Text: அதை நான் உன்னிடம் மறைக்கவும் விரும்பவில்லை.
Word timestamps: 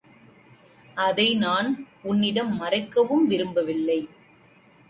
அதை 0.97 1.35
நான் 1.35 1.69
உன்னிடம் 2.01 2.51
மறைக்கவும் 2.61 3.25
விரும்பவில்லை. 3.25 3.99